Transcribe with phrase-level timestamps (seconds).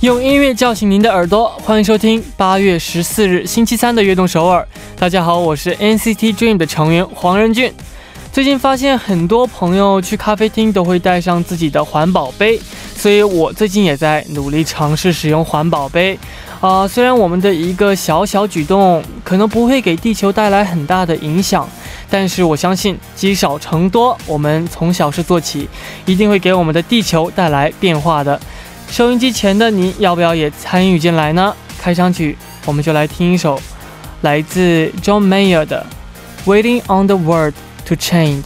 [0.00, 4.64] 用音乐叫醒您的耳朵，欢迎收听八月十四日星期三的悦动首尔。
[4.96, 7.72] 大家好，我是 NCT Dream 的成员黄仁俊。
[8.32, 12.60] 最近发现很多朋友去咖啡厅都会带上自己的环保杯，
[12.94, 16.16] 所以我最近也在努力尝试使用环保杯。
[16.60, 21.68] 啊，虽然我们的一个小小举动可能不会给地球带来很大的影响，
[22.08, 25.68] 但是我相信积少成多，我们从小事做起，
[26.06, 28.40] 一定会给我们的地球带来变化的。
[28.90, 31.54] 收音机前的您，要不要也参与进来呢？
[31.78, 33.60] 开场曲，我们就来听一首
[34.22, 35.86] 来自 John Mayer 的
[36.50, 37.54] 《Waiting on the World
[37.86, 38.42] to Change》。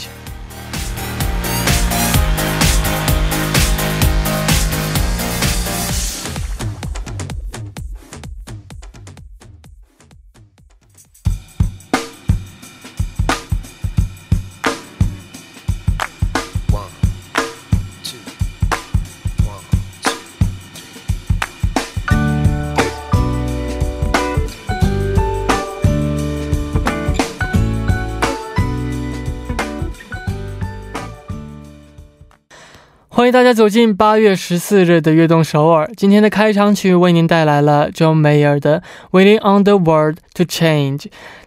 [33.32, 35.90] 大家走进八月十四日的悦动首尔。
[35.96, 38.82] 今天的开场曲为您带来了 John Mayer 的
[39.18, 40.98] 《Waiting on the World to Change》。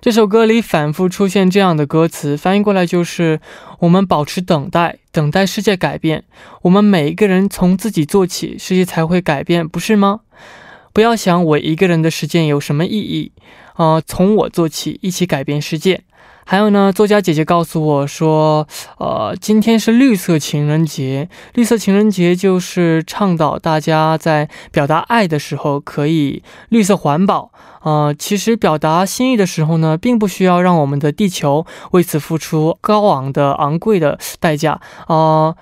[0.01, 3.39] 这首歌里反复出现这样的歌词，翻译过来就是：
[3.81, 6.23] 我们保持等待，等待世界改变。
[6.63, 10.21] 我们每一个人从自己做起，世界才会改变，不是吗？
[10.91, 13.31] 不要想我一个人的时间有什么意义，
[13.73, 16.01] 啊、从我做起，一起改变世界。
[16.47, 18.67] 还有呢，作家姐姐告诉我说，
[18.99, 21.27] 呃，今天是绿色情人节。
[21.55, 27.51] 绿色情人节就是倡导大家在表达爱的时候可以绿色环保。
[27.81, 34.79] 呃，其实表达心意的时候呢，并不需要让我们的地球为此付出高昂的、昂贵的代价。
[35.07, 35.55] 呃，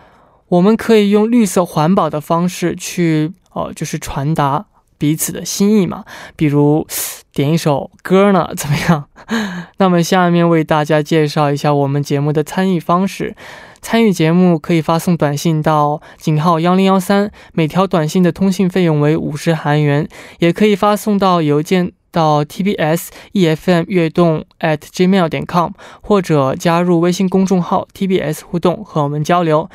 [0.49, 4.65] 我们可以用绿色环保的方式去，呃，就是传达
[4.97, 6.03] 彼此的心意嘛。
[6.35, 6.85] 比如
[7.33, 9.05] 点一首歌呢，怎么样？
[9.77, 13.35] 那么下面为大家介绍一下我们节目的参与方式。
[13.81, 20.07] 参与节目可以发送短信到井号幺零幺三，每条短信的通信费用为五十韩元，
[20.39, 29.67] 也可以发送到邮件到 tbs efm 悦动 at gmail 点 com，或者加入微信公众号 tbs 互动和我们交流。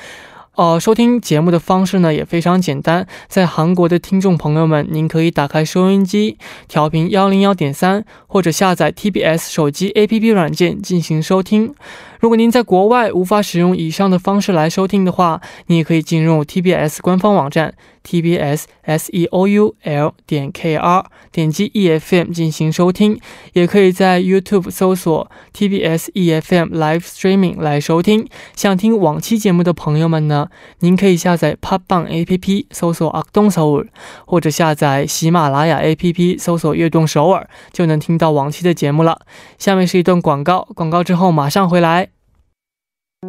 [0.58, 6.36] 呃，收听节目的方式呢也非常简单，在韩国的听众朋友们，您可以打开收音机，
[6.66, 11.72] 调频幺零幺点三，或者下载 TBS 手机 APP 软件进行收听。
[12.20, 17.74] 如果您在国外无法使用以上的方式来收听的话，你也可以进入 TBS 官方网站
[18.04, 23.20] TBS S E O U L 点 K R，点击 EFM 进行收听，
[23.52, 28.26] 也可以在 YouTube 搜索 TBS EFM Live Streaming 来收听。
[28.56, 30.48] 想听往期节目的朋友们呢，
[30.80, 33.86] 您可以下载 Popbang APP 搜索악동首尔，
[34.24, 39.20] 或者下载喜马拉雅 APP 搜索悦动首尔，就能听到往期的节目了。
[39.58, 42.07] 下面是一段广告，广告之后马上回来。
[43.20, 43.28] We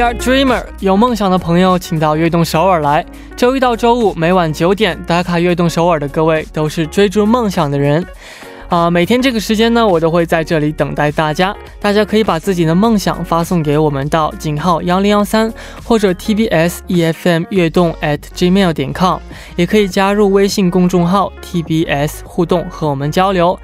[0.00, 3.04] are dreamer，有梦想的朋友，请到悦动首尔来。
[3.36, 8.06] 周一到周五每晚九点打卡悦动首尔的各位，都是追逐梦想的人。
[8.74, 11.54] 啊、每天这个时间呢，我都会在这里等待大家。
[11.78, 15.52] 大家可以把自己的梦想发送给我们到井号幺零幺三
[15.84, 19.20] 或者 TBS EFM 悦动 at gmail 点 com，
[19.54, 23.56] 也可以加入微信公众号 TBS 互动和我们交流。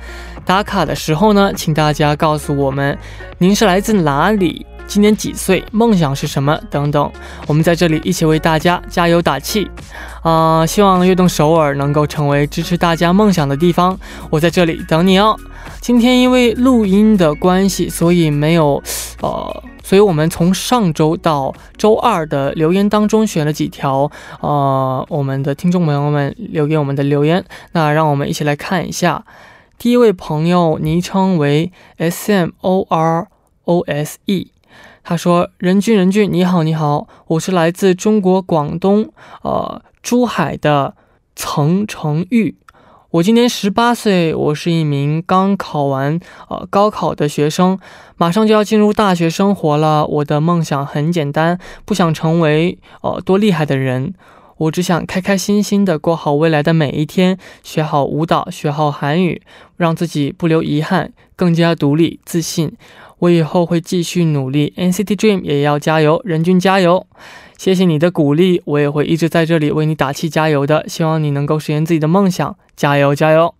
[0.44, 2.96] 打卡的时候呢，请大家告诉我们
[3.38, 4.64] 您是来自哪里。
[4.90, 5.64] 今年几岁？
[5.70, 6.60] 梦想是什么？
[6.68, 7.12] 等等，
[7.46, 9.70] 我们在这里一起为大家加油打气。
[10.22, 13.96] 啊、希望悦动首尔能够成为支持大家梦想的地方。
[14.30, 15.38] 我在这里等你哦。
[15.80, 18.82] 今天因为录音的关系，所以没有，
[19.22, 24.10] 呃，所以我们从上周到周二的留言当中选了几条，
[24.40, 27.44] 呃，我们的听众朋友们留给我们的留言。
[27.70, 29.24] 那让我们一起来看一下。
[29.78, 33.28] 第一位朋友昵称为 S M O R
[33.66, 34.50] O S E。
[35.02, 39.10] 他说：“任俊，任俊，你好，你好，我是来自中国广东，
[39.42, 40.94] 呃，珠海的
[41.34, 42.56] 曾成玉。
[43.12, 47.76] 我今年十八岁，我是一名刚考完呃高考的学生，
[48.16, 50.06] 马上就要进入大学生活了。
[50.06, 54.14] 我的梦想很简单，不想成为呃多厉害的人，
[54.58, 59.42] 我只想开开心心的过好未来的每一天，学好舞蹈，学好韩语，
[59.76, 62.72] 让自己不留遗憾，更加独立自信。
[63.20, 67.06] 我以后会继续努力，NCT Dream 也要加油，任俊加油！
[67.56, 70.88] 谢谢你的鼓励，我也会一直在这里为你打气加油的。
[70.88, 73.54] 希望你能够实现自己的梦想，加油加油！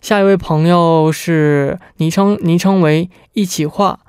[0.00, 4.00] 下一位朋友是昵称昵称为一起画，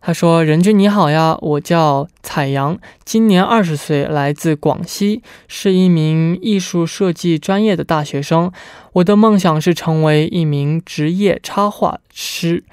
[0.00, 8.50] 他说：“任君你好呀，我叫彩阳，今年二十岁，来自广西，是一名艺术设计专业的大学生。
[8.94, 12.64] 我的梦想是成为一名职业插画师，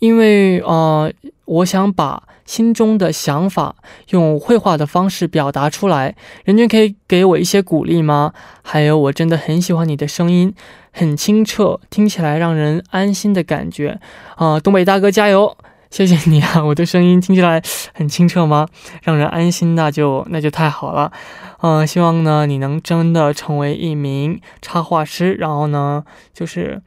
[0.00, 1.12] 因为呃，
[1.44, 3.76] 我想把。”心中的想法
[4.08, 8.32] 用绘画的方式表达出来，人君可以给我一些鼓励吗？
[8.62, 10.52] 还有，我真的很喜欢你的声音，
[10.90, 14.00] 很清澈，听起来让人安心的感觉
[14.34, 14.58] 啊！
[14.58, 15.56] 东北大哥加油！
[15.90, 17.62] 谢谢你啊，我的声音听起来
[17.94, 18.66] 很清澈吗？
[19.04, 21.12] 让人安心，那就那就太好了。
[21.60, 26.02] 嗯，希望呢你能真的成为一名插画师，然后呢
[26.34, 26.82] 就是。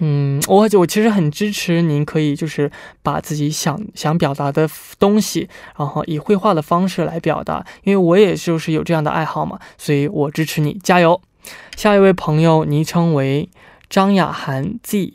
[0.00, 2.70] 嗯，我我其实很支持您，可以就是
[3.02, 4.68] 把自己想想表达的
[4.98, 11.20] 东西，然后以绘画的方式来表达，因为我也就是有这样的爱好嘛，所以我支持你，加油！
[11.76, 13.48] 下一位朋友昵称为
[13.90, 15.14] 张雅涵 Z，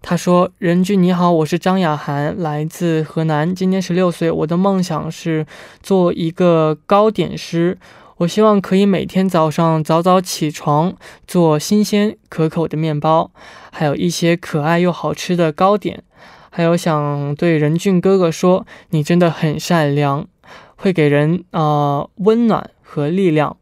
[0.00, 5.46] 他说：“任俊你好，我是张雅涵，来自河南，今年十六岁，我的梦想是
[5.82, 7.76] 做一个糕点师。”
[8.18, 10.94] 我希望可以每天早上早早起床，
[11.26, 13.30] 做新鲜可口的面包，
[13.72, 16.02] 还有一些可爱又好吃的糕点。
[16.50, 20.26] 还有想对任俊哥哥说，你真的很善良，
[20.76, 23.56] 会给人啊温暖和力量。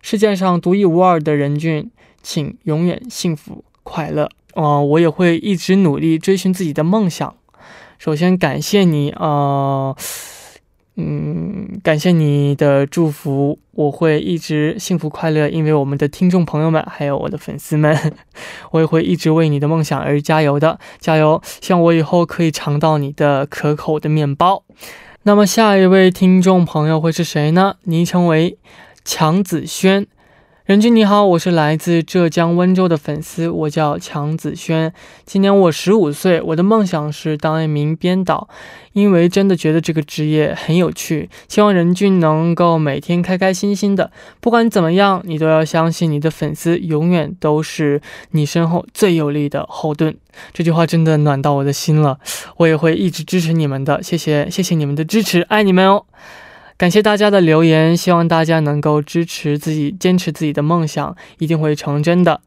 [0.00, 1.90] 世界上独一无二的任俊，
[2.22, 4.30] 请永远幸福快乐。
[4.54, 7.34] 啊，我也会一直努力追寻自己的梦想。
[7.98, 9.96] 首先感谢你啊。
[10.98, 15.46] 嗯，感谢你的祝福，我会一直幸福快乐。
[15.46, 17.94] 因为我们的听众朋友们，还有我的粉丝们，
[18.70, 21.42] 我也会一直为你的梦想而加油的，加油！
[21.60, 24.64] 希望我以后可以尝到你的可口的面包。
[25.24, 27.76] 那么下一位听众朋友会是谁呢？
[27.84, 28.56] 昵称为
[29.04, 30.06] 强子轩。
[30.66, 34.92] 任君你好，我是来自浙江温州的粉丝，我叫强子轩，
[35.24, 38.48] 今年我十五岁，我的梦想是当一名编导，
[38.92, 44.10] 因为真的觉得这个职业很有趣，希望任君能够每天开开心心的，
[44.40, 48.02] 不管怎么样，你都要相信你的粉丝永远都是
[48.32, 50.16] 你身后最有力的后盾。
[50.52, 52.18] 这句话真的暖到我的心了，
[52.56, 56.06] 我也会一直支持你们的，谢谢谢谢你们的支持，爱你们哦。
[56.78, 62.42] 感谢大家的留言，希望大家能够支持自己，坚持自己的梦想，一定会成真的。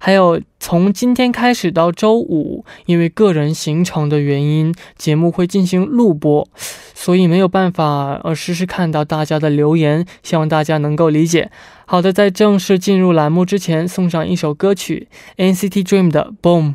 [0.00, 6.48] 还有，从今天开始到周五，因为个人行程的原因，节目会进行录播，
[6.94, 11.50] 所以没有办法呃实时看到大家的留言，希望大家能够理解。
[11.86, 16.70] 好的，在正式进入栏目之前，送上一首歌曲，NCT Dream 的《Boom》。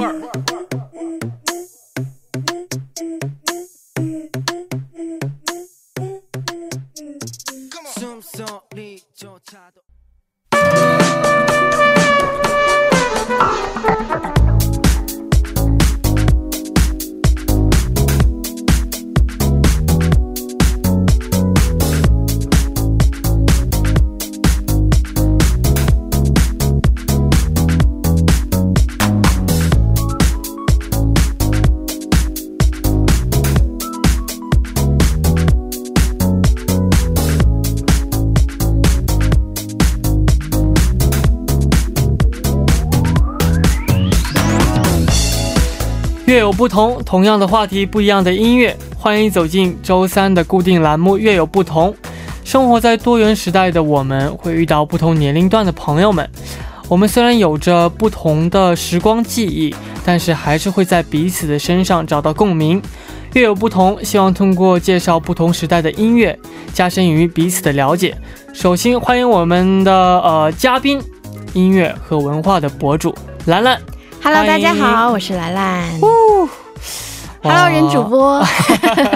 [0.00, 0.29] 乐
[46.50, 48.76] 有不同，同样的话题，不一样的音乐。
[48.98, 51.92] 欢迎走进周三的固定栏目《乐有不同》。
[52.42, 56.28] 生活在多元时代的我们，会遇到不同年龄段的朋友们。
[56.88, 59.72] 我们虽然有着不同的时光记忆，
[60.04, 62.82] 但是还是会在彼此的身上找到共鸣。
[63.34, 66.36] 乐有不同，希望通过介绍不同时代的音乐，
[66.74, 68.16] 加深于彼此的了解。
[68.52, 71.00] 首先欢迎我们的呃嘉宾，
[71.52, 73.14] 音乐和文化的博主
[73.46, 73.80] 兰兰。
[74.22, 75.98] Hello，大家好，我是兰兰。
[77.42, 78.42] Hello，人主播。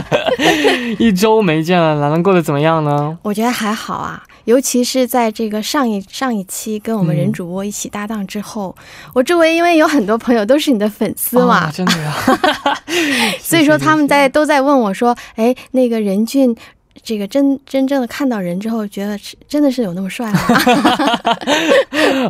[0.99, 3.19] 一周没见了，兰兰过得怎么样呢？
[3.23, 8.75] 我觉得还好啊，尤其是在这个上一上一期跟我们人主播一起搭档之后，
[9.13, 12.13] 我周围因为有很多朋友都是你的粉丝嘛，真的呀。
[13.41, 16.57] 所以说他们在都在问我说，哎，那个任俊。
[17.05, 20.41] 这个真真正的看到人之后，觉得真的是有那么帅吗？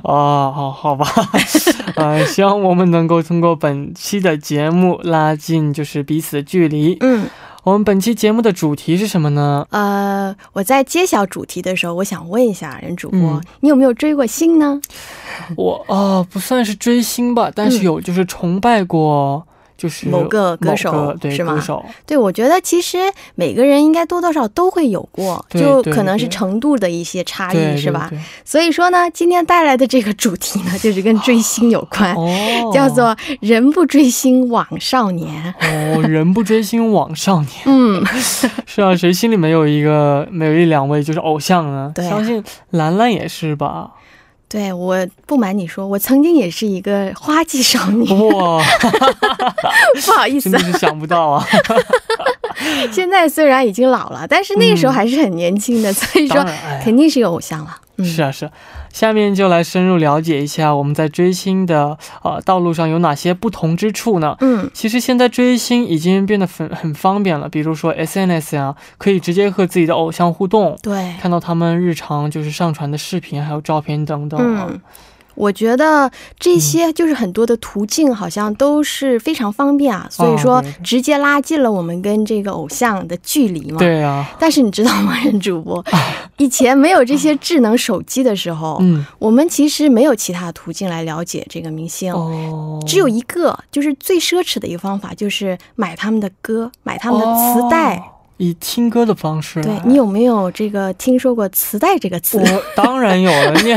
[0.02, 1.06] 哦， 好好吧，
[1.94, 6.96] 呃，希望我们能够通过本期的节目拉近就是彼此的距离。
[7.00, 7.26] 嗯，
[7.62, 9.64] 我们本期节目的主题是什么呢？
[9.70, 14.80] 呃，我在揭晓主题的时候，我想问一下任主播，你有没有追过星呢？
[15.56, 19.46] 我哦，不算是追星吧，但是有就是崇拜过。
[19.76, 22.98] 就是某个歌手个对是吗歌手，对，我觉得其实
[23.34, 28.10] 每个人应该多多少少都会有过，就可能是程度的一些差异，是吧？？
[28.44, 37.50] 所以说呢，今天带来的这个主题呢，就是跟追星有关，哦，叫做“人不追星枉少年哦，人不追星枉少年”。。
[37.66, 38.04] 嗯，
[38.66, 41.92] 是啊，谁心里没有一个没有一两位就是偶像呢？
[41.94, 43.90] 对啊相信兰兰也是吧？
[44.54, 48.62] 对我不瞒你说，我曾经也是一个花季少女，哇，
[50.06, 51.44] 不好意思真的，是想不到啊！
[52.92, 56.46] 现在虽然已经老了，但是那个时候还是很年轻的，所以说
[56.84, 57.76] 肯定是有偶像了。
[57.96, 58.52] 嗯，是啊是啊。
[58.94, 64.36] 下面就来深入了解一下我们在追星的呃道路上有哪些不同之处呢？
[64.38, 74.68] 嗯，其实现在追星已经变得很很方便了，比如说 SNS 啊，可以直接和自己的偶像互动，对，看到他们日常就是上传的视频还有照片等等啊。
[74.70, 74.80] 嗯，
[75.34, 83.78] 我觉得这些就是很多的途径，好像都是非常方便啊，所以说直接拉近了我们跟这个偶像的距离嘛。。
[83.78, 85.84] 对啊，但是你知道吗，任主播，
[86.38, 92.12] 以前没有这些智能手机的时候，嗯，我们其实没有其他途径来了解这个明星。
[92.12, 97.96] 哦，只有一个，就是最奢侈的一个方法，就是买他们的歌，买他们的磁带。
[97.96, 98.02] 哦
[98.38, 99.62] 以听歌的方式。
[99.62, 102.38] 对你有没有这个听说过“磁带”这个词？
[102.38, 103.74] 我 当然有了，你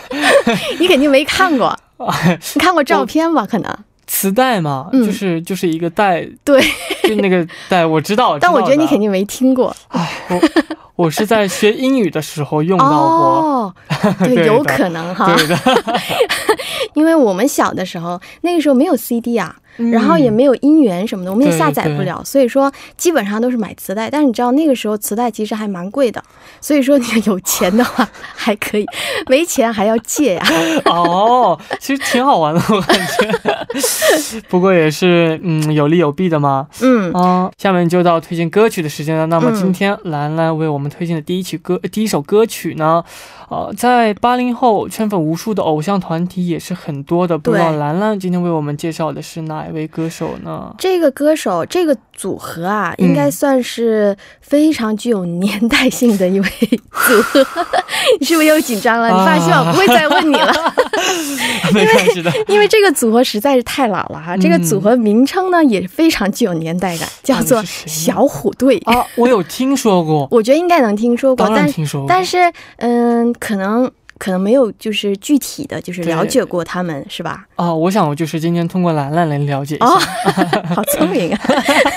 [0.78, 1.76] 你肯定没看过，
[2.54, 3.46] 你看过照片吧？
[3.46, 3.76] 可能。
[4.04, 6.60] 磁带嘛，嗯就是就是一个带，对，
[7.04, 8.38] 就那个带，我知道。
[8.38, 9.74] 但我觉得你肯定，没听过。
[9.88, 10.40] 哎，我
[11.06, 12.96] 我是在学英语的时候用到过。
[12.98, 13.74] 哦，
[14.18, 15.58] 对，对有可能哈，对的，
[16.92, 24.10] 因为我们小的时候，那个时候没有 CD 啊，嗯然后也没有音源什么的，我们也下载不了，所以说基本上都是买磁带。
[24.10, 26.22] 但是你知道那个时候磁带其实还蛮贵的，
[26.60, 28.86] 所以说你有钱的话还可以，
[29.28, 30.44] 没钱还要借呀、
[30.86, 34.42] 哦，其实挺好玩的，我感觉。
[34.48, 36.66] 不过也是，嗯，有利有弊的嘛。
[36.80, 39.26] 嗯，啊、下面就到推荐歌曲的时间了。
[39.26, 43.02] 那么嗯今天兰兰为我们推荐的第一曲歌、呃第一首歌曲呢，
[43.48, 47.38] 呃，在八零后圈粉无数的偶像团体也是很多的。
[47.38, 50.74] 不知道兰兰今天为我们介绍的是哪一位歌手呢？
[50.78, 57.46] 这个歌手这个组合啊，嗯应该算是非常具有年代性的一位组合。
[58.20, 59.08] 你是不是又紧张了？
[59.08, 60.52] 你放心，啊我不会再问你了。
[61.72, 62.30] 没关系的。
[62.48, 68.76] 因为这个组合实在是太老了哈，嗯这个组合名称呢也非常具有年代感，叫做小虎队。
[68.84, 72.08] 啊，我有听说过， 我觉得应该能听说过，但听说过。
[72.08, 73.90] 但是嗯，可能
[74.22, 77.44] 可能没有就是具体的就是了解过他们，是吧？
[77.56, 79.84] 哦，我想我就是今天通过兰兰来了解一下。
[79.86, 79.98] 哦，
[80.76, 81.40] 好聪明啊！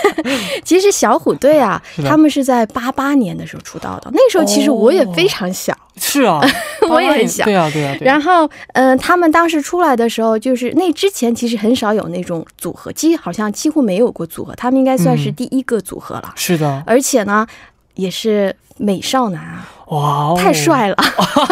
[0.65, 5.77] 其实小虎队啊他们是在八八年的时候出道的，那时候其实我也非常小。
[5.97, 6.41] 是啊，
[6.89, 8.11] 我也很小对啊，对啊，对啊。
[8.11, 16.33] 然后，嗯、他们当时出来的时候，就是那之前其实很少有那种组合，几好像几乎没有过组合，他们应该算是嗯第一个组合了。
[16.35, 17.45] 是的，而且呢，
[17.93, 20.95] 也是美少男啊，哇哦，太帅了。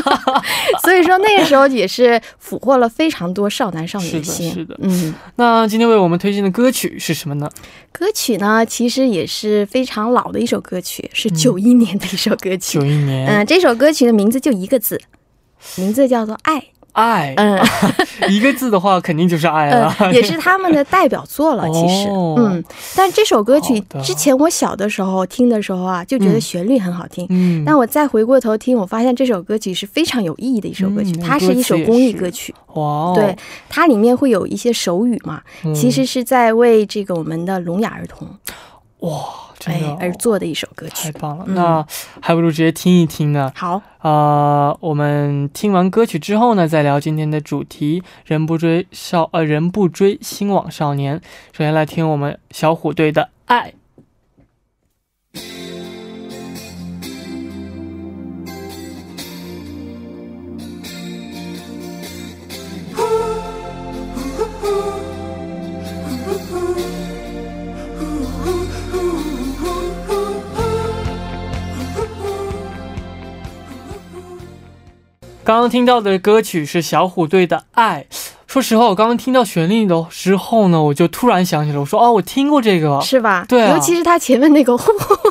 [0.83, 4.51] 所以说那个时候也是俘获了非常多少男少女的心。
[4.51, 7.49] 是的嗯，那今天为我们推荐的歌曲是什么呢？
[7.91, 12.79] 歌曲呢其实也是非常老的一首歌曲，是嗯九一年的一首歌曲。
[12.79, 14.99] 九一年，嗯，这首歌曲的名字就一个字，
[15.77, 16.59] 名字叫做《爱》。
[16.93, 17.59] 爱，嗯。
[18.29, 19.93] 一个字的话，肯定就是爱了。
[19.99, 22.35] 呃，也是他们的代表作了， 其实，哦。
[22.37, 22.63] 嗯，
[22.95, 26.41] 但这首歌曲之前我小的时候听的时候啊，就觉得嗯。
[26.41, 27.25] 旋律很好听。
[27.29, 33.35] 嗯，但我再回过头听，我发现这首歌曲是非常有意义的一首歌曲，嗯它是一首公益歌曲，哇哦，对，
[33.67, 35.73] 它里面会有一些手语嘛，嗯。
[35.73, 38.27] 其实是在为这个我们的聋哑儿童。
[38.99, 39.11] 哇，
[39.65, 41.11] 真哎的而做的一首歌曲。
[41.11, 41.45] 太棒了。
[41.47, 41.85] 嗯那
[42.21, 43.51] 还不如直接听一听呢。
[43.55, 51.21] 好，呃，我们听完歌曲之后呢，再聊今天的主题：人不追少呃，人不追星往少年。
[51.51, 53.73] 首先来听我们小虎队的《爱》。
[75.45, 78.05] 刚刚听到的歌曲是小虎队的《爱》。
[78.47, 83.43] 说实话，我刚刚听到旋律的时候呢，我就突然想起来，我说哦，我听过这个，是吧？
[83.49, 84.77] 对啊尤其是他前面那个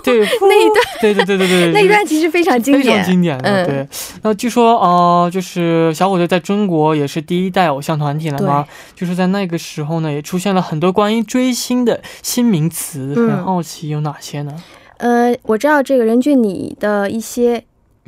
[0.02, 3.64] 对 那一段，对对对对对对，那一段其实非常经典非，常经典的。
[3.64, 3.88] 嗯对，
[4.22, 14.52] 那据说呃，就是小虎队在中国也是第一代偶像团体了嘛，就是在那个时候呢，也出现了很多关于追星的新名词，嗯很好奇有哪些呢？
[14.98, 17.64] 呃，我知道这个任俊，你的一些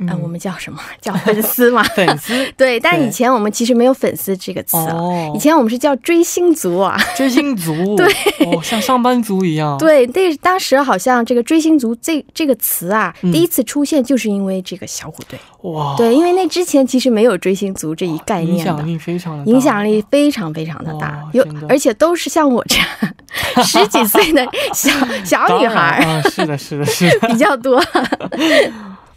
[0.07, 0.79] 呃，我们叫什么？
[0.99, 1.81] 叫粉丝嘛？
[1.95, 4.77] 粉丝 对，但以前我们其实没有粉丝这个词
[5.33, 6.97] 以前我们是叫追星族啊。
[7.15, 8.05] 追星族，对
[8.45, 15.39] 哦，像上班族一样，对，那当时好像这个追星族这这个词啊，嗯第一次出现就是因为这个小虎队。
[15.61, 18.85] 哇，对，因为那之前其实没有追星族这一概念的响。
[18.87, 22.87] 力非常影响力非常非常的大，有而且都是像我这样
[23.63, 24.91] 十几岁的小
[25.23, 27.27] 小女孩儿啊，是的，是的，是的。
[27.29, 27.81] 比较多。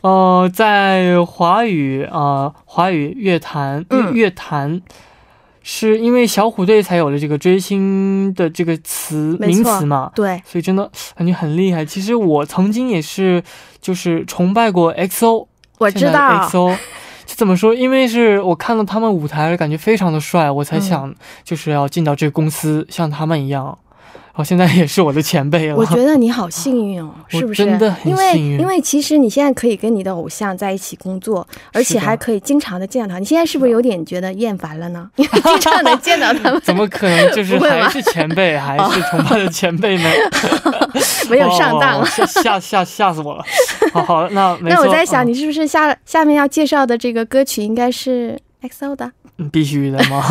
[0.00, 4.80] 呃，在华语啊、呃华语乐坛乐嗯乐坛，
[5.62, 11.84] 是因为小虎队才有了这个追星的这个词名词嘛，对，所以真的感觉很厉害。
[11.84, 13.42] 其实我曾经也是，
[13.80, 15.46] 就是崇拜过 XO，
[15.78, 16.48] 我知道。
[16.48, 16.76] XO。
[17.26, 17.74] 就怎么说？
[17.74, 21.14] 因为是我看到他们舞台，感觉非常的帅，我才嗯想
[21.44, 23.76] 就是要进到这个公司，像他们一样。
[24.38, 25.74] 然后现在也是我的前辈了。
[25.76, 27.64] 我觉得你好幸运哦，是不是？
[27.64, 33.18] 真的很因为幸运因为其实你现在可以跟你的偶像在一起工作，而且还可以经常的见到他。
[33.18, 35.10] 你现在是不是有点觉得厌烦了呢？
[35.16, 37.32] 因为经常能见到他们， 怎么可能？
[37.34, 40.08] 就是 还是前辈，还是崇拜的前辈呢。
[41.28, 42.06] 没有上当哦了。
[42.06, 43.44] 吓吓吓吓死我了！
[43.92, 49.12] 好好，那那我在想，嗯你是不是下下面要介绍的这个歌曲应该是 XO 的？
[49.36, 50.24] 嗯必须的嘛。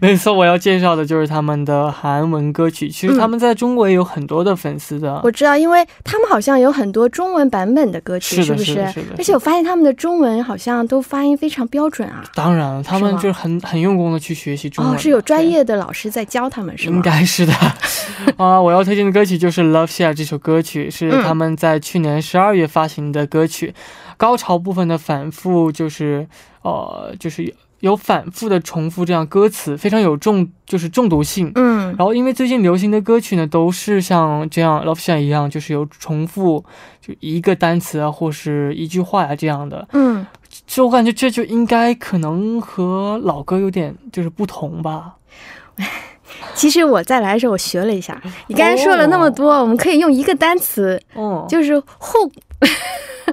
[0.00, 2.88] 没错，我要介绍的就是他们的韩文歌曲。
[2.88, 5.20] 其实他们在中国也有很多的粉丝的。
[5.22, 12.24] 我知道，因为他们好像有很多中文版本的歌曲，是的不是的是的而且我发现他们的中文好像都发音非常标准啊。
[12.34, 15.42] 当然了，他们就是很很用功的去学习中文哦，是有专。
[15.42, 16.96] 业的老师在教他们，是吗？
[16.96, 17.52] 应该是的
[18.38, 18.60] 啊！
[18.62, 23.74] 我要推荐的歌曲就是《Love Share》这首歌曲，是嗯他们在去年十二月发行的歌曲。
[24.22, 26.24] 高潮部分的反复就是
[26.62, 31.50] 呃，就是有反复的重复这样歌词，非常有重就是中毒性。
[31.56, 36.64] 嗯然后因为最近流行的歌曲呢，都是像这样《Love Shine》一样，就是有重复，
[37.00, 39.88] 就一个单词啊，或是一句话呀、这样的。
[39.92, 40.24] 嗯，
[40.68, 45.16] 就我感觉这就应该可能和老歌有点就是不同吧。
[46.54, 52.30] 其实我在来的时候我学了一下，你刚才说了那么多，我们可以用一个单词，哦，就是 hook，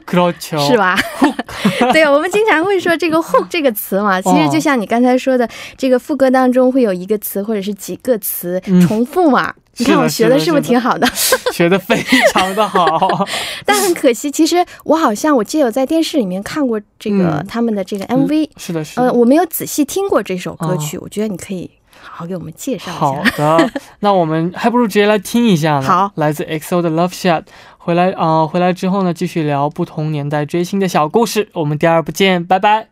[0.08, 0.76] 그렇죠，是？
[0.76, 0.98] 吧？
[1.92, 9.52] 对，我们经常会说这个 hook 这个词嘛，其实就像你刚才说的，这个副歌当中会有一个词或者是几个词嗯重复嘛。
[9.76, 11.06] 你看是的我学的是不是是的是的挺好的？
[11.52, 11.96] 学的非
[12.32, 13.26] 常的好。
[13.66, 19.12] 但很可惜，其实我好像我记得有在电视里面看过这个、嗯他们的这个 MV，、是的，是呃，的。
[19.12, 21.68] 我没有仔细听过这首歌曲，我觉得你可以
[22.01, 23.23] 好好给我们介绍一下好。
[23.37, 23.69] 的，
[24.01, 25.81] 那我们还不如直接来听一下呢。
[25.81, 27.43] 好来自 XO 的 Love Shot。
[27.77, 31.49] 回来啊、呃回来之后呢，继续聊不同年代追星的小故事。
[31.53, 32.87] 我们第二部见，拜拜。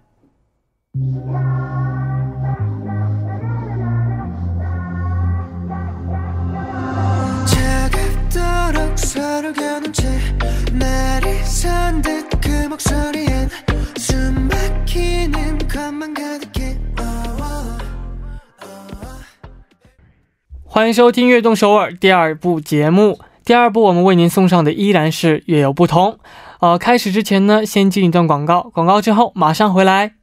[20.78, 23.20] 欢迎收听《悦动首尔》第二部节目。
[23.44, 26.20] 第二部我们为您送上的依然是月有不同。
[26.60, 30.17] 呃，开始之前呢，先进一段广告，广告之后马上回来。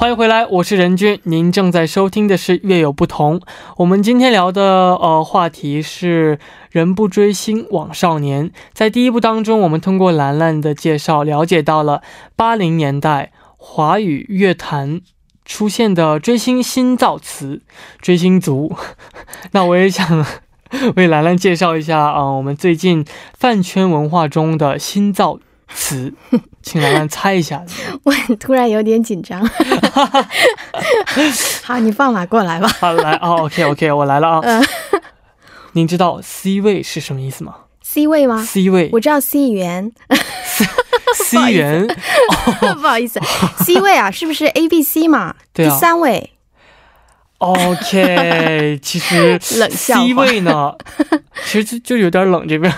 [0.00, 1.20] 欢迎回来，我是任君。
[1.24, 3.38] 您正在收听的是《乐有不同》。
[3.76, 4.62] 我们今天聊的
[4.94, 6.38] 呃话题是
[6.72, 8.50] “人不追星枉少年”。
[8.72, 12.00] 在第一部当中，我们通过兰兰的介绍，了解到了
[12.34, 15.02] 八零年代华语乐坛
[15.44, 17.60] 出现的追星新造词
[18.00, 18.74] “追星族”。
[19.52, 20.24] 那我也想
[20.96, 25.38] 为兰兰介绍一下啊、我们最近饭圈文化中的新造
[25.74, 26.12] 词，
[26.62, 27.62] 请兰兰猜一下。
[28.04, 29.44] 我突然有点紧张。
[31.62, 32.68] 好，你放马过来吧。
[32.80, 34.40] 好，来哦，OK OK，我来了啊。
[34.42, 34.62] 嗯
[35.72, 39.92] 您知道 C 位是什么意思吗 C 位吗？？C 位我知道 C 元
[41.14, 41.86] ，，C 元，
[42.80, 43.20] 不好意思
[43.64, 45.36] ，C 位啊，是不是 A B C 嘛？
[45.52, 46.32] 对啊第三位
[47.38, 50.74] OK，其实 C 位呢，
[51.46, 52.72] 其实就就有点冷这边。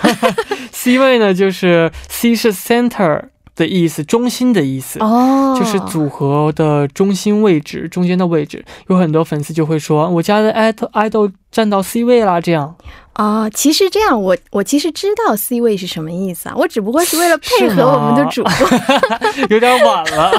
[0.73, 3.21] C 位呢，就是 C 是 center
[3.55, 4.99] 的意思，中心的意思。
[4.99, 12.75] 哦，就是组合的中心位置，中间的位置，有很多粉丝就会说，我家的 idol idol 站到 C 位啦，这样。
[13.15, 18.51] 哦，其实这样，我我其实知道 C 位是什么意思啊，我只不过是为了配合我们的主播。
[19.51, 20.31] 有点晚了。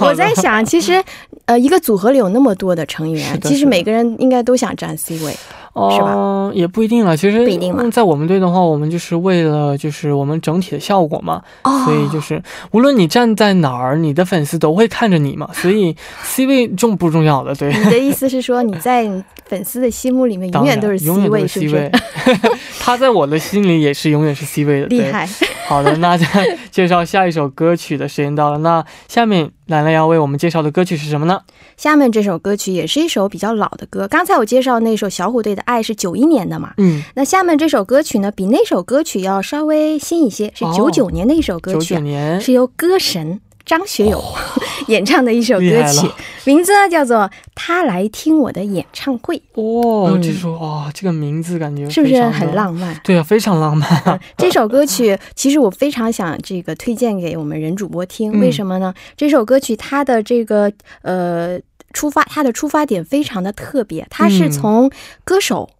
[0.00, 1.00] 我在想，其实
[1.44, 5.32] 呃，一个组合里有那么多的成员，其实每个人应该都想占 C 位。
[5.74, 6.14] 是吧？
[6.16, 7.16] 嗯，也不一定了。
[7.16, 15.48] 其实不一定在我们队的话，我们就是为了就是我们整体的效果嘛，哦，所以就是无论你站在哪儿，你的粉丝都会看着你嘛。
[15.52, 17.54] 所以 C 位重不重要的？
[17.54, 19.08] 对，你的意思是说你在
[19.46, 22.40] 粉丝的心目里面永远都是 C 位，C 不位是？。
[22.80, 24.88] 他在我的心里也是永远是 C 位的。
[24.88, 25.28] 对厉害，
[25.70, 26.26] 好的，那再
[26.72, 28.58] 介绍下一首歌曲的时间到了。
[28.58, 31.42] 那下面兰兰要为我们介绍的歌曲是什么呢？
[31.76, 44.20] 下面这首歌曲也是一首比较老的歌，刚才我介绍那首小虎队的《爱》是九一年的嘛，嗯，那下面这首歌曲呢，比那首歌曲要稍微新一些，是哦九九年的一首歌曲啊、九年是由歌神张学友、
[44.88, 46.10] 演唱的一首歌曲，
[46.44, 47.18] 名字呢叫做
[47.54, 52.52] 《他来听我的演唱会》，哦，嗯这首哇，这个名字感觉是不是很？
[52.52, 52.98] 浪漫？
[53.04, 54.20] 对啊，非常浪漫。
[54.36, 58.92] 这首歌曲其实我非常想这个推荐给我们人主播听，嗯为什么呢？
[59.16, 61.56] 这首歌曲它的这个呃
[61.92, 64.90] 出发，它的出发点非常的特别，它是嗯从
[65.22, 65.70] 歌手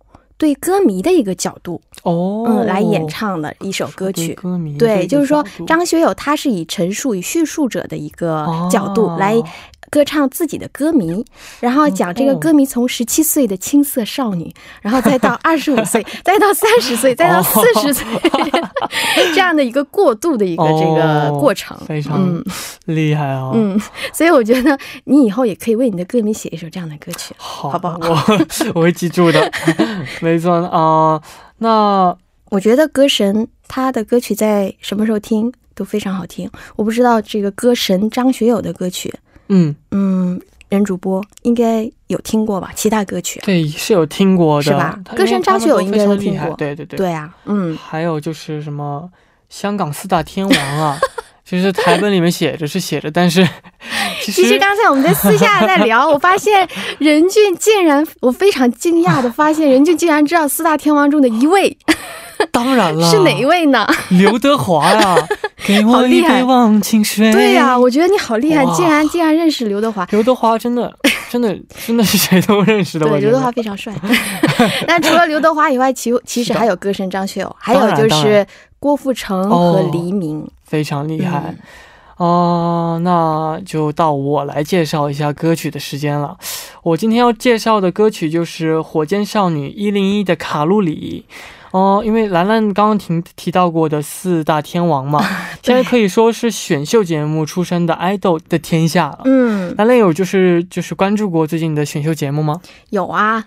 [0.40, 4.29] 对歌迷的一个角度，哦，嗯，来演唱的一首歌曲。
[4.29, 9.37] 对歌迷对，就是说张张学友他是以陈述、与叙述者的一个哦角度来
[9.90, 11.24] 歌唱自己的歌迷，
[11.59, 18.07] 然后讲这个歌迷从十七岁的青涩少女，然后再到 二十五岁，再到三十岁，再到四十岁，
[19.35, 22.44] 这样的一个过渡的一个这个哦过程，非常嗯
[22.87, 23.50] 厉害啊！
[23.55, 23.81] 嗯，
[24.12, 27.35] 所以我觉得你以后也可以为你的歌迷写一首这样的歌曲。
[27.37, 29.50] 好，好不好我 我会记住的，
[30.20, 31.20] 没错啊、
[31.59, 32.16] 那
[32.50, 36.50] 我觉得歌神他的歌曲在什么时候听都非常好听。
[36.76, 39.12] 我不知道这个歌神张学友的歌曲，
[39.51, 42.71] 嗯，嗯，人主播应该有听过吧？
[42.75, 44.99] 其他歌曲，对，是有听过的，是吧？
[45.15, 46.55] 歌声张学友应该听过。
[46.57, 46.97] 对对对。
[46.97, 49.11] 对啊，嗯，还有就是什么
[49.49, 50.99] 香港四大天王啊，
[51.45, 53.47] 其实台本里面写着是写着，但是
[54.23, 61.77] 其实其实刚才我们在私下在聊，我发现任俊竟然，我非常惊讶的发现任俊竟然知道四大天王中的一位
[62.50, 63.44] 当然了，是哪一？
[63.44, 63.87] 位呢？
[64.11, 65.16] 刘德华呀，
[65.66, 67.33] 给我一杯忘情水。
[67.33, 70.07] 对呀、我觉得你好厉害，竟然竟然认识刘德华。
[70.11, 70.92] 刘德华真的
[71.29, 73.92] 真的真的是谁都认识的，我对，刘德华非常帅。
[74.87, 78.46] 那除了刘德华以外，其其实还有歌神张学友，还有就是
[78.79, 80.46] 郭富城和哦黎明。
[80.64, 81.42] 非常厉害。
[81.46, 81.59] 嗯
[82.20, 86.37] 哦、那就到我来介绍一下歌曲的时间了。
[86.83, 91.24] 我今天要介绍的歌曲就是火箭少女一零一的《卡路里》。
[91.72, 95.24] 哦、因为兰兰刚刚提提到过的四大天王嘛，
[95.62, 99.20] 现在可以说是选秀节目出身的爱豆的天下了。
[99.24, 102.61] 嗯，兰兰有就是就是关注过最近的选秀节目吗？
[102.90, 103.44] 有啊，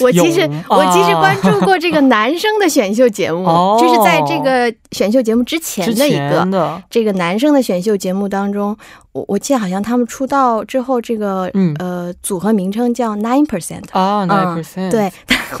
[0.00, 3.78] 我其实有我其实啊关注过这个男生的选秀节目， 哦。
[3.80, 6.44] 就是在这个选秀节目之前的一个。
[6.46, 8.76] 的，这个男生的选秀节目当中，
[9.16, 13.84] 我我记得好像他们出道之后，这个、嗯呃组合名称叫 Nine Percent。
[13.92, 15.10] 啊，nine 嗯 percent，，对，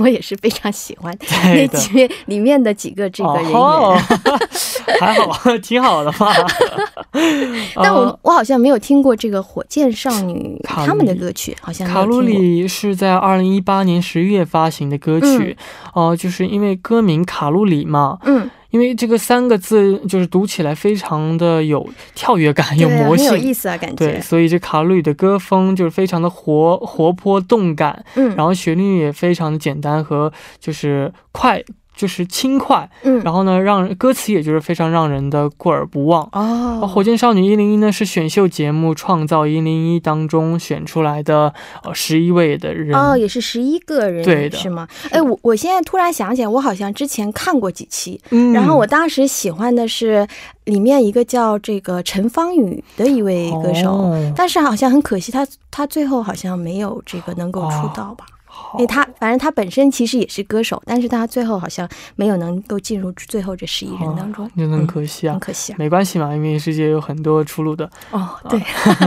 [0.00, 1.78] 我也是非常喜欢对那。
[1.78, 3.52] 几面里面的几个这个人员。
[3.54, 3.96] 哦，
[5.00, 6.32] 还好， 挺好的嘛。
[7.76, 15.56] 但我、呃我好像没有听过这个火箭少女他们的歌曲，好像卡路里是在二零一八年十一月发行的歌曲，
[15.94, 23.26] 哦、就是因为歌名卡路里嘛，嗯，因为这个三个字就是读起来非常的有跳跃感，有，魔性。
[23.28, 31.64] 有意思啊，感觉对，所以这卡路里的歌风就是非常的活活泼动感，嗯，然后旋律也非常的简单和就是快，
[31.96, 36.22] 就是轻快，嗯，然后呢，让歌词也就是非常让人的过耳不忘。
[36.32, 42.94] 哦，呃火箭少女一零一呢是选秀节目《创造一零一》当中选出来的呃十一位的人。
[42.94, 44.86] 哦，也是十一个人，对的是吗？
[45.10, 50.26] 哎，我我现在突然想起来，我好像之前看过几期，嗯然后我当时喜欢的是
[50.64, 58.26] 里面一个叫这个陈芳宇的一位歌手，哦但是好像很可惜，他他最后好像没有这个能够出哦道吧。
[58.28, 58.35] 好
[58.76, 65.40] 因为他反正他本身其实也是歌手，但是他最后好像没有能够进入最后这十一人当中，真的很嗯可惜啊很。
[65.40, 65.76] 可惜啊。
[65.78, 67.88] 没关系嘛，因为世界有很多出路的。
[68.10, 68.60] 哦，对，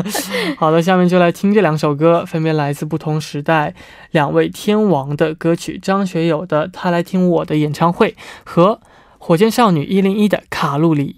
[0.58, 3.74] 好的，下面就来听这两首歌，分别来自不同时代
[4.12, 8.12] 两位天王的歌曲：张学友的《他来听我的演唱会》
[8.44, 8.80] 和
[9.18, 11.18] 火箭少女一零一的《卡路里》。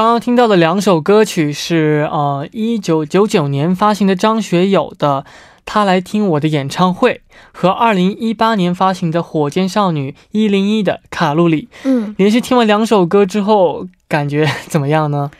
[0.00, 5.26] 刚刚听到的两首歌曲是呃一九九九年发行的张学友的
[5.66, 7.20] 《他来听我的演唱会》
[7.52, 11.64] 和二零一八年发行的火箭少女一零一的《卡路里》。
[11.84, 15.30] 嗯，连续听完两首歌之后，感觉怎么样呢？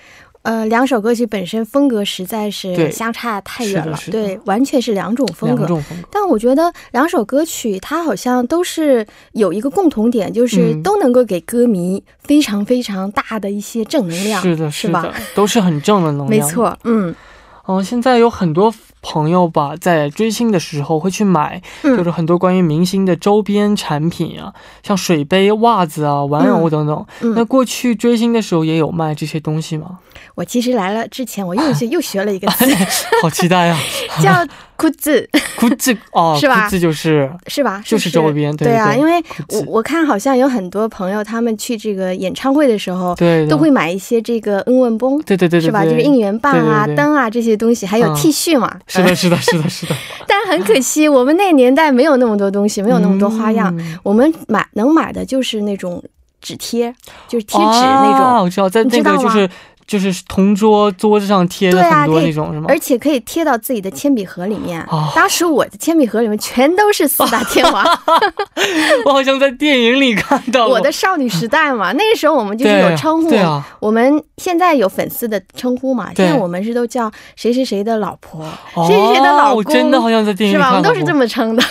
[0.42, 5.56] 呃，两首歌曲本身风格实在是相差太远了，对，完全是两种风格。
[5.56, 6.08] 两种风格。
[6.10, 14.40] 但我觉得两首歌曲它好像都是有一个共同点，就是嗯都能够给歌迷非常非常大的一些正能量。
[14.40, 16.46] 是的，是吧都是很正的能量。
[16.46, 16.52] 没。
[16.52, 17.14] 错，嗯
[17.68, 18.72] 嗯、现在有很多
[19.02, 27.06] 朋友吧，在追星的时候会去买，就嗯是很多关于明星的周边产品啊，像水杯、袜子啊、玩偶等等。
[27.20, 29.98] 那嗯，过去追星的时候也有卖这些东西吗？
[30.34, 32.64] 我其实来了之前，我又学又学了一个词，
[33.22, 33.78] 好期待啊！
[34.22, 37.82] 叫裤子， 裤子哦，是吧裤子就是是吧？
[37.84, 45.18] 就是周边，对对啊，因为我我看好像有很多朋友他们去这个演唱会的时候，对都会买一些这个恩问绷。
[45.22, 45.84] 对对对对是吧？
[45.84, 48.74] 就是应援棒啊、对对对灯啊这些东西，还有嗯 T 恤嘛。
[48.90, 49.94] 是的，是的，是的，是的，
[50.26, 53.74] 但很可惜，我们那个年代没有那么多东西，没有那么多花样。
[53.78, 56.02] 嗯我们买能买的就是那种
[56.40, 56.92] 纸贴，
[57.28, 59.48] 就是贴纸那种，啊，我知道，在那个就是
[59.90, 62.66] 就是同桌桌子上贴的那种是吗？
[62.68, 64.80] 而且可以贴到自己的铅笔盒里面。
[64.82, 67.84] 啊当时我的铅笔盒里面全都是四大天王，
[69.04, 73.30] 我好像在电影里看到我的少女时代嘛， 那个时候我们就是有称呼。
[73.80, 76.12] 我们现在有粉丝的称呼嘛？
[76.14, 80.68] 对现在我们是都叫谁谁谁的老婆，哦谁谁谁的老公，我真的好像在电影是吧？
[80.68, 81.62] 我们都是这么称的。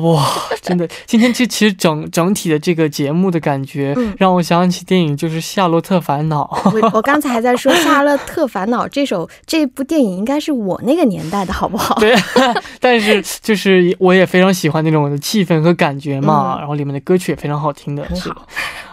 [0.00, 0.26] 过哇，
[0.60, 6.44] 真的，今天这其实整整体的这个节目的感觉，嗯让我想起电影就是《夏洛特烦恼》
[6.80, 11.94] 我我刚才还在说《夏洛特烦恼》这首这部电影应该是我那个年代的好不好？
[11.98, 12.14] 对，
[12.78, 18.46] 但是就是我也非常喜欢那种的气氛和感觉嘛，嗯然后里面的歌曲也非常好听的，很是的好。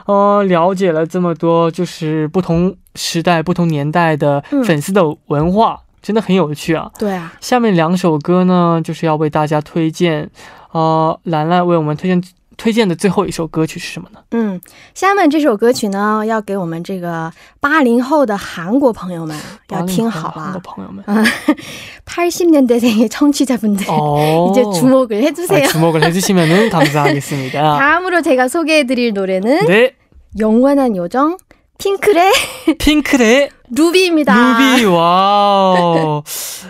[0.06, 6.91] 呃，了解了这么多，就是不同时代、不同年代的嗯粉丝的文化，真的很有趣啊。
[6.99, 10.29] 对啊，下面两首歌呢，就是要为大家推荐，
[10.73, 12.23] 呃，兰兰为我们推荐
[12.57, 14.19] 推荐的最后一首歌曲是什么呢？
[14.33, 14.61] 嗯，
[14.93, 19.37] 下面这首歌曲呢，要给我们这个八零后的韩国朋友们
[19.69, 20.61] 要听好韩国了。
[20.65, 21.05] 朋友们。
[22.05, 24.51] 80년대생의 청취자분들 어.
[24.51, 25.65] 이제 주목을 해주세요.
[25.65, 27.79] 아, 주목을 해주시면 감사하겠습니다.
[27.79, 29.95] 다음으로 제가 소개해드릴 노래는 네,
[30.39, 31.37] 영원한 요정
[31.83, 32.33] 핑클의
[32.79, 34.35] 핑크의 루비입니다.
[34.35, 36.23] 루비哇，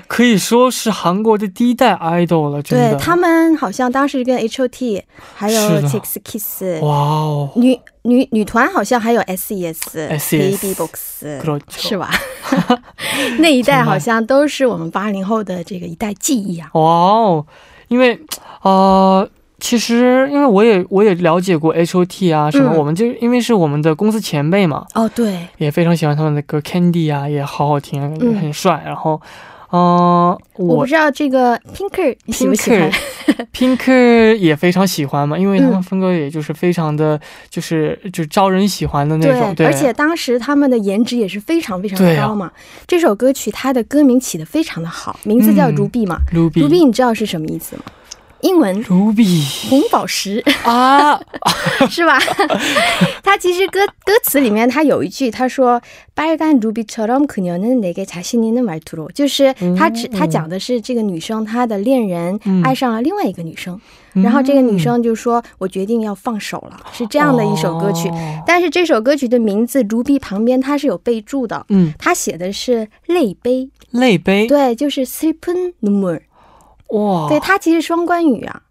[0.06, 2.90] 可以说是韩国的第一代 idol 了，真的。
[2.90, 5.02] 对他们好像当时跟 H.O.T
[5.34, 12.10] 还有是的 Six Kiss 哇哦，女女女团好像还有 S.E.S、 SES Baby Box， 그렇죠 是吧？
[13.38, 16.68] 那一代好像都是我们八零后的这个一代记忆啊。
[16.74, 17.46] 哇哦，
[17.88, 18.20] 因为
[18.62, 19.26] 呃，
[19.63, 28.83] 其实因为我也我也了解过 H.O.T 啊什么，嗯我们就因为是我们的公司前辈嘛，哦，对，也非常喜欢他们的歌，Candy 啊也好好听，感觉嗯很帅。
[28.85, 29.21] 然后，
[29.69, 32.91] 呃，我我不知道这个 Pinker 你喜不喜欢
[33.53, 37.17] Pink？Pink 也非常喜欢嘛，因为他们嗯风格也就是非常的，
[37.49, 42.51] 就是就招人喜欢的那种，对，而且当时他们的颜值也是非常非常高嘛。
[42.85, 46.19] 这首歌曲它的歌名起的非常的好，名字叫嗯 Ruby 嘛。
[46.33, 47.83] Ruby Ruby 你知道是什么意思吗？
[48.42, 51.20] 英文 Ruby 红宝石啊，
[51.90, 52.20] 是吧？
[53.24, 55.82] 它其实歌歌词里面它有一句，他说“
[56.14, 63.80] 빨간루비처럼그녀는내게자신있는말투로”，就是他只他讲的是这个女生她的恋人嗯爱上了另外一个女生，
[64.12, 68.08] 然后这个女生就说：“我决定要放手了。”是这样的一首歌曲。
[68.08, 68.14] 哦
[68.46, 76.20] 但是这首歌曲的名字 “Ruby” 旁边它是有备注的，嗯，它写的是泪杯，泪杯，对，就是 슬픈눈물，
[76.88, 78.62] 哇，对，它其实双关语啊。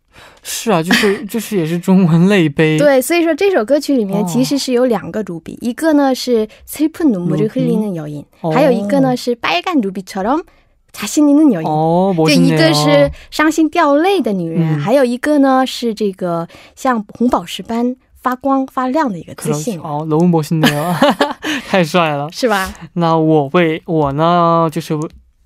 [0.42, 11.68] 是啊，就是 就是也是中文泪杯，，对，所以说这首歌曲里面哦其实是有两个 ruby，、一个呢是슬픈눈물을 흘리는 여인， 哦还有一个呢是빨간 루비처럼자신있는 여인。
[11.68, 20.96] 哦，就一멋있네요 个是伤心掉泪的女人，嗯还有一个呢是这个像红宝石般发光发亮的一个自 그렇죠 信，哦，너무멋있네요
[21.68, 22.28] 太帅了。
[22.32, 22.74] 是吧？
[22.94, 24.98] 那我为我呢，就是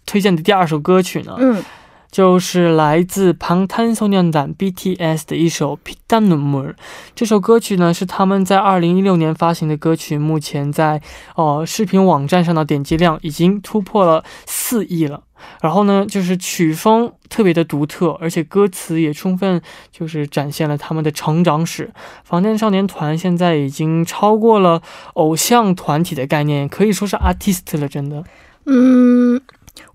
[0.05, 1.61] 推荐的第二首歌曲呢，嗯，
[2.15, 6.73] 就是来自방탄소년단 BTS 的一首《피땀눈물》。
[7.15, 11.01] 这首歌曲呢是他们在二零一六年发行的歌曲，目前在
[11.35, 15.23] 呃视频网站上的点击量已经突破了四亿了。
[15.59, 19.59] 然后呢，就是曲风特别的独特，而且歌词也充分
[19.91, 21.91] 就是展现了他们的成长史。
[22.23, 28.23] 防弹少年团现在已经超过了偶像团体的概念，可以说是 artist 了，真的。
[28.67, 29.24] 嗯，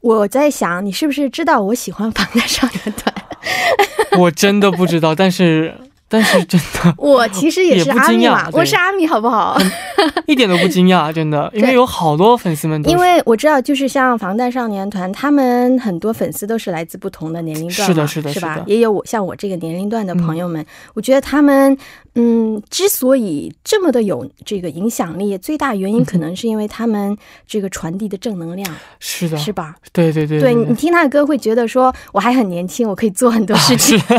[0.02, 3.14] 我在想，你是不是知道我喜欢防弹少年团？
[4.20, 5.74] 我真的不知道，但是
[6.10, 9.58] 但是真的我其实也是阿米嘛，我是阿米，好不好？
[10.28, 18.56] 一点都不惊讶，真的，因为有好多粉丝们都因为我知道，就是像防弹少年团，他们很多粉丝都是来自不同的年龄段，是的是的是吧？
[18.56, 18.64] 是？
[18.68, 21.78] 也有我像我这个年龄段的朋友们，我觉得他们，
[22.16, 28.68] 嗯，之所以这么的有这个影响力，最大原因可能是因为他们这个传递的正能量，
[29.00, 29.76] 是的，是吧？
[29.92, 34.00] 对对对对对你听他的歌会觉得说，我还很年轻，我可以做很多事情。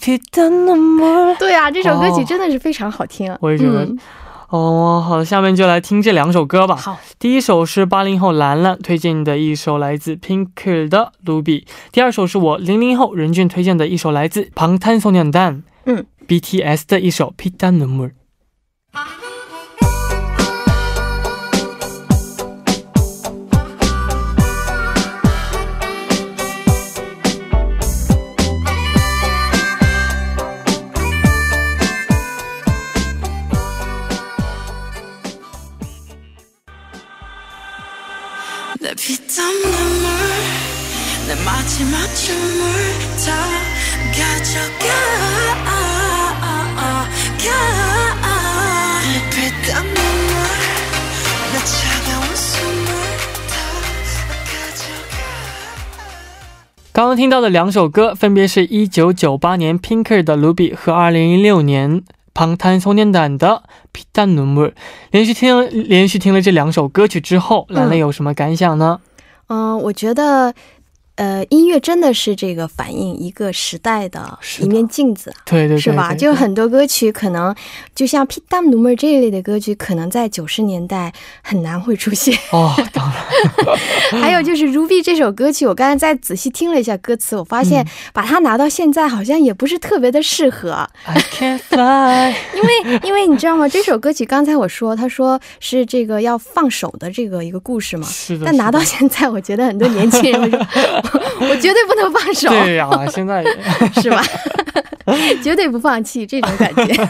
[1.38, 2.24] 对啊，这首歌曲哦。
[2.28, 3.36] 真的是非常好听啊。
[3.40, 3.98] 我也觉得嗯
[4.53, 6.75] 哦，好的，下面就来听这两首歌吧。
[6.75, 18.11] 好，第一首是八零后兰兰推荐的一首来自 Pink 的《Ruby》，第二首是我零零后任俊推荐的一首来自방탄소년단 嗯 BTS 的一首《피땀눈물》。
[57.23, 63.47] 听到的两首歌，分别是一九九八年 Pinker 的《Ruby》和二零一六年방탄소년단的《
[63.93, 64.71] 피땀눈물》。
[65.11, 68.99] 连续听连续听了这两首歌曲之后，兰兰有什么感想呢？
[69.47, 70.53] 嗯、我觉得，
[71.16, 76.12] 呃，音乐真的是这个反映一个时代的一面镜子，对对，是吧？
[76.12, 77.54] 就很多歌曲可能，
[77.94, 82.74] 就像《Pitam Nume》这类的歌曲，可能在九十年代很难会出现哦。
[82.92, 83.08] 当
[84.10, 90.88] 然， 还有就是《Ruby》这首歌曲，我刚才再仔细听了一下歌词，我发现把它拿到现在好像也不是特别的适合。
[91.04, 93.68] I can't fly， 因为因为你知道吗？
[93.68, 98.04] 这首歌曲刚才我说，他说是这个要放手的这个一个故事嘛。
[98.08, 100.66] 是的，但拿到现在，我觉得很多年轻人。
[101.48, 103.44] 我绝对不能放手，对呀、现在
[104.00, 104.22] 是吧？
[105.42, 107.08] 绝对不放弃这种感觉。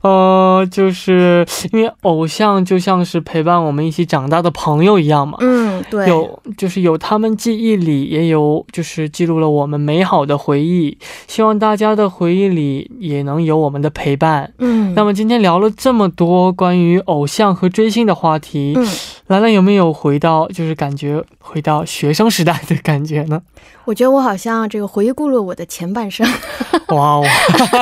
[0.00, 5.36] 呃，就是因为偶像就像是陪伴我们一起长大的朋友一样嘛。
[5.40, 10.96] 嗯，对，有就是有他们记忆里也有就是记录了我们美好的回忆，
[11.28, 14.50] 希望大家的回忆里也能有我们的陪伴。
[14.58, 18.86] 嗯，那么今天聊了这么多关于偶像和追星的话题，嗯，
[19.30, 23.40] 兰兰有没有回到就是感觉回到学生时代的感觉呢？
[23.84, 26.26] 我觉得我好像这个回顾了我的前半生，
[26.88, 27.24] 哇哦，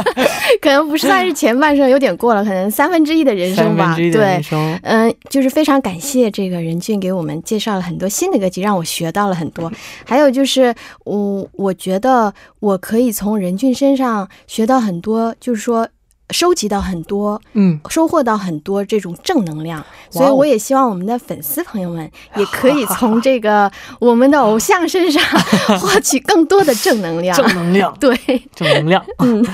[0.61, 3.97] 可能不算是前半生，有点过了，可能三分之一的人生吧。
[3.97, 9.73] 对，生，嗯，就是非常感谢这个任俊给我们介绍了很多新的歌曲，让我学到了很多。
[10.05, 15.89] 还有就是，我我觉得我可以从任俊身上学到很多，就是说。
[16.31, 25.23] 收集到很多，嗯，收获到很多这种正能量，所以我也希望我们的粉丝朋友们 也可以从这个我们的偶像身上
[25.81, 27.37] 获取更多的正能量。
[27.37, 28.15] 正能量，对，
[28.55, 29.05] 正能量。
[29.19, 29.45] 嗯，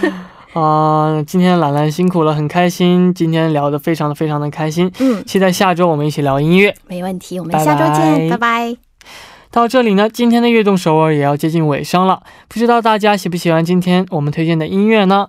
[0.53, 6.75] 啊、今天兰兰辛苦了，很开心，今天聊得非常的非常的开心，嗯，期待下周我们一起聊音乐。
[6.89, 8.77] 没问题，我们下周见，拜拜拜。
[9.51, 15.29] 到这里呢，今天的悦动首尔也要接近尾声了，不知道大家喜不喜欢今天我们推荐的音乐呢？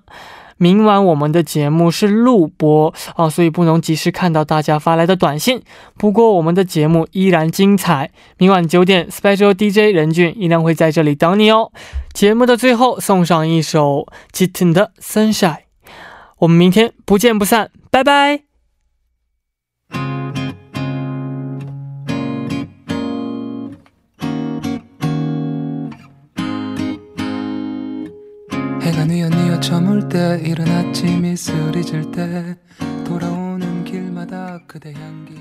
[0.58, 5.62] 明晚我们的节目是录播啊，所以不能及时看到大家发来的短信。
[5.98, 11.72] 不过我们的节目依然精彩，明晚九点，Special DJ 任俊依然会在这里等你哦。
[12.14, 15.58] 节目的最后送上一首 Jitten 的 Sunshine，
[16.40, 18.45] 我们明天不见不散，拜拜。
[28.96, 32.56] 해가 뉘어 뉘어 저물 때 이른 아침 이슬이 질때
[33.06, 35.36] 돌아오는 길마다 그대 향기